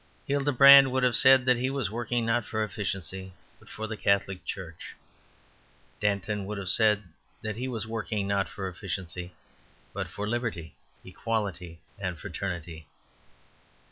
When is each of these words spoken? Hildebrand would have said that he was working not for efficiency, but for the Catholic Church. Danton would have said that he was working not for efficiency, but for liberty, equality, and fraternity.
Hildebrand 0.25 0.91
would 0.91 1.03
have 1.03 1.15
said 1.15 1.45
that 1.45 1.57
he 1.57 1.69
was 1.69 1.91
working 1.91 2.25
not 2.25 2.43
for 2.43 2.63
efficiency, 2.63 3.33
but 3.59 3.69
for 3.69 3.85
the 3.85 3.95
Catholic 3.95 4.43
Church. 4.43 4.95
Danton 5.99 6.47
would 6.47 6.57
have 6.57 6.69
said 6.71 7.03
that 7.43 7.55
he 7.55 7.67
was 7.67 7.85
working 7.85 8.25
not 8.27 8.49
for 8.49 8.67
efficiency, 8.67 9.31
but 9.93 10.07
for 10.07 10.27
liberty, 10.27 10.73
equality, 11.05 11.81
and 11.99 12.17
fraternity. 12.17 12.87